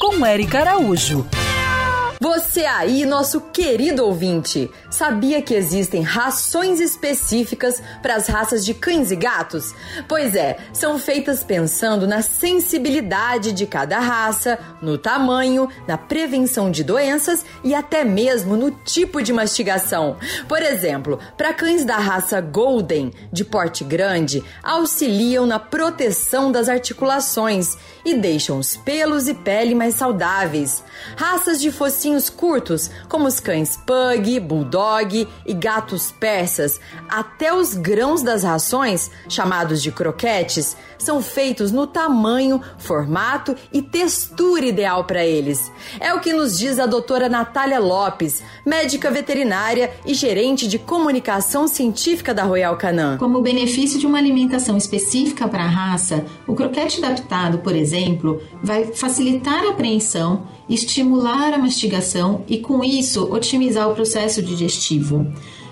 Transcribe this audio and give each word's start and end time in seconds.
Com 0.00 0.24
Eric 0.24 0.56
Araújo. 0.56 1.26
Você 2.20 2.64
aí, 2.64 3.06
nosso 3.06 3.40
querido 3.40 4.04
ouvinte, 4.04 4.68
sabia 4.90 5.40
que 5.40 5.54
existem 5.54 6.02
rações 6.02 6.80
específicas 6.80 7.80
para 8.02 8.16
as 8.16 8.26
raças 8.26 8.64
de 8.64 8.74
cães 8.74 9.12
e 9.12 9.16
gatos? 9.16 9.72
Pois 10.08 10.34
é, 10.34 10.58
são 10.72 10.98
feitas 10.98 11.44
pensando 11.44 12.08
na 12.08 12.20
sensibilidade 12.20 13.52
de 13.52 13.66
cada 13.66 14.00
raça, 14.00 14.58
no 14.82 14.98
tamanho, 14.98 15.68
na 15.86 15.96
prevenção 15.96 16.72
de 16.72 16.82
doenças 16.82 17.44
e 17.62 17.72
até 17.72 18.02
mesmo 18.02 18.56
no 18.56 18.72
tipo 18.72 19.22
de 19.22 19.32
mastigação. 19.32 20.16
Por 20.48 20.60
exemplo, 20.60 21.20
para 21.36 21.54
cães 21.54 21.84
da 21.84 21.98
raça 21.98 22.40
Golden, 22.40 23.12
de 23.32 23.44
porte 23.44 23.84
grande, 23.84 24.42
auxiliam 24.60 25.46
na 25.46 25.60
proteção 25.60 26.50
das 26.50 26.68
articulações 26.68 27.76
e 28.04 28.14
deixam 28.14 28.58
os 28.58 28.76
pelos 28.76 29.28
e 29.28 29.34
pele 29.34 29.72
mais 29.72 29.94
saudáveis. 29.94 30.82
Raças 31.16 31.60
de 31.60 31.70
focinhos 32.08 32.30
curtos, 32.30 32.90
como 33.08 33.26
os 33.26 33.38
cães 33.38 33.76
pug, 33.76 34.40
bulldog 34.40 35.28
e 35.44 35.54
gatos 35.54 36.10
persas, 36.10 36.80
até 37.08 37.52
os 37.52 37.74
grãos 37.74 38.22
das 38.22 38.42
rações, 38.42 39.10
chamados 39.28 39.82
de 39.82 39.92
croquetes, 39.92 40.76
são 40.98 41.22
feitos 41.22 41.70
no 41.70 41.86
tamanho, 41.86 42.62
formato 42.78 43.54
e 43.72 43.82
textura 43.82 44.64
ideal 44.64 45.04
para 45.04 45.24
eles. 45.24 45.70
É 46.00 46.12
o 46.14 46.20
que 46.20 46.32
nos 46.32 46.58
diz 46.58 46.78
a 46.78 46.86
doutora 46.86 47.28
Natália 47.28 47.78
Lopes, 47.78 48.42
médica 48.64 49.10
veterinária 49.10 49.90
e 50.06 50.14
gerente 50.14 50.66
de 50.66 50.78
comunicação 50.78 51.66
científica 51.66 52.34
da 52.34 52.44
Royal 52.44 52.76
Canin. 52.76 53.16
Como 53.18 53.40
benefício 53.40 53.98
de 53.98 54.06
uma 54.06 54.18
alimentação 54.18 54.76
específica 54.76 55.48
para 55.48 55.64
a 55.64 55.68
raça, 55.68 56.24
o 56.46 56.54
croquete 56.54 57.04
adaptado, 57.04 57.58
por 57.58 57.74
exemplo, 57.74 58.42
vai 58.62 58.84
facilitar 58.84 59.64
a 59.64 59.70
apreensão, 59.70 60.46
estimular 60.68 61.52
a 61.52 61.58
mastigação 61.58 62.44
e, 62.48 62.58
com 62.58 62.84
isso, 62.84 63.32
otimizar 63.32 63.88
o 63.88 63.94
processo 63.94 64.42
digestivo. 64.42 65.26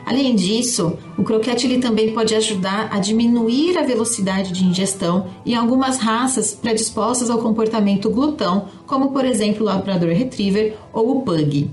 Além 0.07 0.37
disso, 0.37 0.97
o 1.19 1.25
croquete 1.25 1.67
ele 1.67 1.79
também 1.79 2.15
pode 2.15 2.33
ajudar 2.33 2.91
a 2.93 3.01
diminuir 3.01 3.77
a 3.77 3.83
velocidade 3.83 4.53
de 4.53 4.65
ingestão 4.65 5.27
em 5.45 5.57
algumas 5.57 5.99
raças 5.99 6.55
predispostas 6.55 7.29
ao 7.29 7.39
comportamento 7.39 8.09
glutão, 8.09 8.69
como 8.87 9.11
por 9.11 9.25
exemplo 9.25 9.63
o 9.63 9.67
Labrador 9.67 10.11
Retriever 10.11 10.77
ou 10.93 11.11
o 11.11 11.23
Pug. 11.23 11.69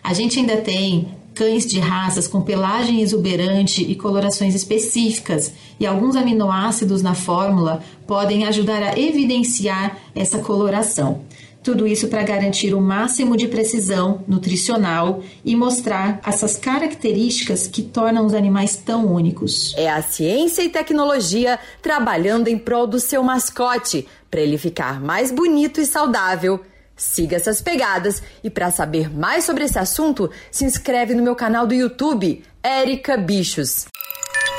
A 0.00 0.14
gente 0.14 0.38
ainda 0.38 0.58
tem 0.58 1.08
cães 1.42 1.66
de 1.66 1.80
raças 1.80 2.28
com 2.28 2.40
pelagem 2.40 3.00
exuberante 3.00 3.82
e 3.82 3.96
colorações 3.96 4.54
específicas, 4.54 5.52
e 5.80 5.84
alguns 5.84 6.14
aminoácidos 6.14 7.02
na 7.02 7.14
fórmula 7.14 7.82
podem 8.06 8.44
ajudar 8.44 8.80
a 8.80 8.96
evidenciar 8.96 9.98
essa 10.14 10.38
coloração. 10.38 11.22
Tudo 11.60 11.84
isso 11.84 12.06
para 12.06 12.22
garantir 12.22 12.74
o 12.74 12.80
máximo 12.80 13.36
de 13.36 13.48
precisão 13.48 14.22
nutricional 14.28 15.20
e 15.44 15.56
mostrar 15.56 16.20
essas 16.24 16.56
características 16.56 17.66
que 17.66 17.82
tornam 17.82 18.24
os 18.24 18.34
animais 18.34 18.76
tão 18.76 19.12
únicos. 19.12 19.74
É 19.76 19.90
a 19.90 20.00
ciência 20.00 20.62
e 20.62 20.68
tecnologia 20.68 21.58
trabalhando 21.82 22.46
em 22.46 22.56
prol 22.56 22.86
do 22.86 23.00
seu 23.00 23.20
mascote, 23.24 24.06
para 24.30 24.40
ele 24.40 24.56
ficar 24.56 25.00
mais 25.00 25.32
bonito 25.32 25.80
e 25.80 25.86
saudável. 25.86 26.60
Siga 27.02 27.34
essas 27.34 27.60
pegadas 27.60 28.22
e 28.44 28.48
para 28.48 28.70
saber 28.70 29.10
mais 29.12 29.44
sobre 29.44 29.64
esse 29.64 29.76
assunto, 29.76 30.30
se 30.52 30.64
inscreve 30.64 31.14
no 31.14 31.22
meu 31.22 31.34
canal 31.34 31.66
do 31.66 31.74
YouTube, 31.74 32.44
Érica 32.62 33.16
Bichos. 33.16 33.86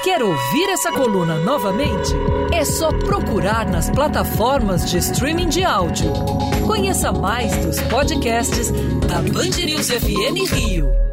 Quer 0.04 0.22
ouvir 0.22 0.70
essa 0.70 0.92
coluna 0.92 1.36
novamente? 1.40 2.12
É 2.54 2.66
só 2.66 2.92
procurar 2.92 3.66
nas 3.66 3.90
plataformas 3.90 4.92
de 4.92 4.98
streaming 4.98 5.48
de 5.48 5.64
áudio. 5.64 6.12
Conheça 6.68 7.14
mais 7.14 7.56
dos 7.66 7.80
podcasts 7.84 8.72
da 9.08 9.22
Band 9.22 9.66
News 9.66 9.88
FM 9.88 10.54
Rio. 10.54 11.13